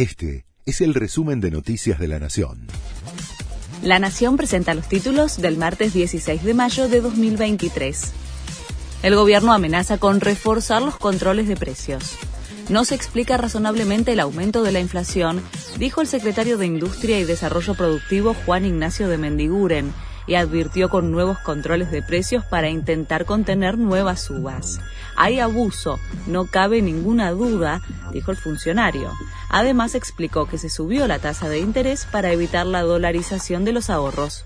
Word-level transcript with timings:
Este 0.00 0.46
es 0.64 0.80
el 0.80 0.94
resumen 0.94 1.42
de 1.42 1.50
Noticias 1.50 1.98
de 1.98 2.08
la 2.08 2.18
Nación. 2.18 2.68
La 3.82 3.98
Nación 3.98 4.38
presenta 4.38 4.72
los 4.72 4.88
títulos 4.88 5.36
del 5.42 5.58
martes 5.58 5.92
16 5.92 6.42
de 6.42 6.54
mayo 6.54 6.88
de 6.88 7.02
2023. 7.02 8.10
El 9.02 9.14
gobierno 9.14 9.52
amenaza 9.52 9.98
con 9.98 10.22
reforzar 10.22 10.80
los 10.80 10.96
controles 10.96 11.48
de 11.48 11.56
precios. 11.56 12.16
No 12.70 12.86
se 12.86 12.94
explica 12.94 13.36
razonablemente 13.36 14.14
el 14.14 14.20
aumento 14.20 14.62
de 14.62 14.72
la 14.72 14.80
inflación, 14.80 15.42
dijo 15.78 16.00
el 16.00 16.06
secretario 16.06 16.56
de 16.56 16.64
Industria 16.64 17.20
y 17.20 17.24
Desarrollo 17.24 17.74
Productivo 17.74 18.32
Juan 18.46 18.64
Ignacio 18.64 19.06
de 19.06 19.18
Mendiguren, 19.18 19.92
y 20.26 20.34
advirtió 20.34 20.88
con 20.88 21.10
nuevos 21.10 21.38
controles 21.38 21.90
de 21.90 22.02
precios 22.02 22.44
para 22.44 22.68
intentar 22.68 23.24
contener 23.24 23.78
nuevas 23.78 24.22
subas. 24.22 24.80
Hay 25.16 25.40
abuso, 25.40 25.98
no 26.26 26.46
cabe 26.46 26.82
ninguna 26.82 27.30
duda, 27.32 27.82
dijo 28.12 28.30
el 28.30 28.36
funcionario. 28.36 29.12
Además 29.48 29.94
explicó 29.94 30.46
que 30.46 30.58
se 30.58 30.70
subió 30.70 31.06
la 31.06 31.18
tasa 31.18 31.48
de 31.48 31.58
interés 31.58 32.06
para 32.10 32.32
evitar 32.32 32.66
la 32.66 32.82
dolarización 32.82 33.64
de 33.64 33.72
los 33.72 33.90
ahorros. 33.90 34.44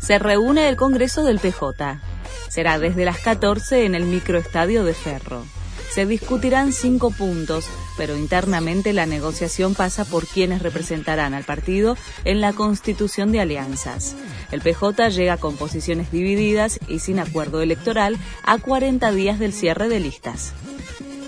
Se 0.00 0.18
reúne 0.18 0.68
el 0.68 0.76
Congreso 0.76 1.24
del 1.24 1.38
PJ. 1.38 2.00
Será 2.48 2.78
desde 2.78 3.04
las 3.04 3.18
14 3.18 3.84
en 3.84 3.94
el 3.94 4.04
microestadio 4.04 4.84
de 4.84 4.94
Ferro. 4.94 5.44
Se 5.92 6.04
discutirán 6.04 6.72
cinco 6.72 7.10
puntos, 7.10 7.66
pero 7.96 8.16
internamente 8.16 8.92
la 8.92 9.06
negociación 9.06 9.74
pasa 9.74 10.04
por 10.04 10.26
quienes 10.26 10.62
representarán 10.62 11.32
al 11.32 11.44
partido 11.44 11.96
en 12.24 12.40
la 12.40 12.52
constitución 12.52 13.32
de 13.32 13.40
alianzas. 13.40 14.14
El 14.52 14.60
PJ 14.60 15.08
llega 15.08 15.38
con 15.38 15.56
posiciones 15.56 16.12
divididas 16.12 16.78
y 16.88 16.98
sin 16.98 17.18
acuerdo 17.18 17.62
electoral 17.62 18.18
a 18.42 18.58
40 18.58 19.10
días 19.12 19.38
del 19.38 19.52
cierre 19.52 19.88
de 19.88 20.00
listas. 20.00 20.52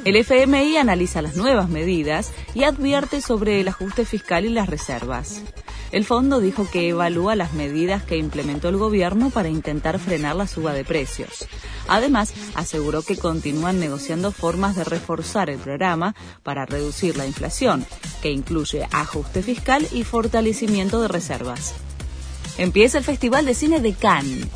El 0.05 0.17
FMI 0.17 0.77
analiza 0.77 1.23
las 1.23 1.37
nuevas 1.37 1.69
medidas 1.69 2.33
y 2.55 2.65
advierte 2.65 3.21
sobre 3.21 3.61
el 3.61 3.69
ajuste 3.69 4.05
fiscal 4.05 4.45
y 4.45 4.51
las 4.51 4.69
reservas. 4.69 5.43
El 5.91 6.05
fondo 6.05 6.41
dijo 6.41 6.69
que 6.71 6.89
evalúa 6.89 7.35
las 7.35 7.55
medidas 7.55 8.03
que 8.03 8.19
implementó 8.19 8.69
el 8.69 8.77
gobierno 8.77 9.31
para 9.31 9.49
intentar 9.49 9.99
frenar 9.99 10.37
la 10.37 10.47
suba 10.47 10.75
de 10.75 10.85
precios. 10.85 11.49
Además, 11.89 12.35
aseguró 12.55 13.03
que 13.03 13.17
continúan 13.17 13.81
negociando 13.81 14.31
formas 14.31 14.77
de 14.77 14.85
reforzar 14.85 15.49
el 15.49 15.59
programa 15.59 16.15
para 16.43 16.67
reducir 16.67 17.17
la 17.17 17.27
inflación, 17.27 17.87
que 18.21 18.31
incluye 18.31 18.87
ajuste 18.93 19.43
fiscal 19.43 19.87
y 19.91 20.05
fortalecimiento 20.05 21.01
de 21.01 21.09
reservas. 21.09 21.75
Empieza 22.59 22.99
el 22.99 23.05
Festival 23.05 23.47
de 23.47 23.55
Cine 23.55 23.81
de 23.81 23.95
Cannes. 23.95 24.47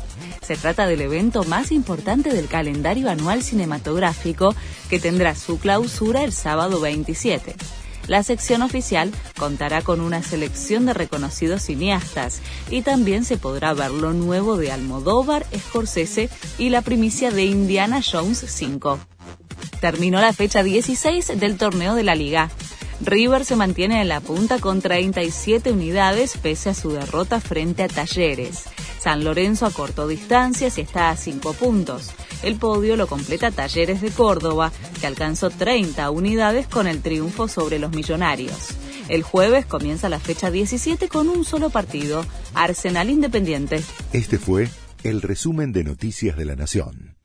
Se 0.43 0.55
trata 0.57 0.85
del 0.85 1.01
evento 1.01 1.45
más 1.45 1.71
importante 1.71 2.31
del 2.33 2.47
calendario 2.47 3.09
anual 3.09 3.41
cinematográfico 3.41 4.53
que 4.89 4.99
tendrá 4.99 5.35
su 5.35 5.57
clausura 5.57 6.23
el 6.23 6.33
sábado 6.33 6.81
27. 6.81 7.55
La 8.07 8.21
sección 8.21 8.61
oficial 8.61 9.11
contará 9.37 9.81
con 9.81 10.01
una 10.01 10.21
selección 10.21 10.85
de 10.85 10.93
reconocidos 10.93 11.63
cineastas 11.63 12.41
y 12.69 12.81
también 12.81 13.23
se 13.23 13.37
podrá 13.37 13.73
ver 13.73 13.91
lo 13.91 14.13
nuevo 14.13 14.57
de 14.57 14.71
Almodóvar, 14.71 15.45
Scorsese 15.57 16.29
y 16.57 16.69
la 16.69 16.81
primicia 16.81 17.31
de 17.31 17.45
Indiana 17.45 18.01
Jones 18.03 18.43
5. 18.45 18.99
Terminó 19.79 20.19
la 20.19 20.33
fecha 20.33 20.63
16 20.63 21.39
del 21.39 21.57
torneo 21.57 21.95
de 21.95 22.03
la 22.03 22.15
liga. 22.15 22.49
River 23.01 23.43
se 23.45 23.55
mantiene 23.55 24.01
en 24.01 24.09
la 24.09 24.21
punta 24.21 24.59
con 24.59 24.81
37 24.81 25.71
unidades 25.71 26.37
pese 26.37 26.69
a 26.69 26.73
su 26.73 26.91
derrota 26.91 27.41
frente 27.41 27.83
a 27.83 27.87
Talleres. 27.87 28.63
San 28.99 29.23
Lorenzo 29.25 29.65
acortó 29.65 30.07
distancias 30.07 30.77
y 30.77 30.81
está 30.81 31.09
a 31.09 31.17
5 31.17 31.53
puntos. 31.53 32.11
El 32.43 32.57
podio 32.57 32.97
lo 32.97 33.07
completa 33.07 33.51
Talleres 33.51 34.01
de 34.01 34.11
Córdoba, 34.11 34.71
que 34.99 35.07
alcanzó 35.07 35.49
30 35.49 36.11
unidades 36.11 36.67
con 36.67 36.87
el 36.87 37.01
triunfo 37.01 37.47
sobre 37.47 37.79
los 37.79 37.91
Millonarios. 37.91 38.69
El 39.07 39.23
jueves 39.23 39.65
comienza 39.65 40.09
la 40.09 40.19
fecha 40.19 40.51
17 40.51 41.07
con 41.07 41.29
un 41.29 41.45
solo 41.45 41.69
partido, 41.69 42.25
Arsenal 42.53 43.09
Independiente. 43.09 43.81
Este 44.11 44.37
fue 44.37 44.69
el 45.03 45.21
resumen 45.21 45.71
de 45.71 45.83
Noticias 45.83 46.37
de 46.37 46.45
la 46.45 46.55
Nación. 46.55 47.15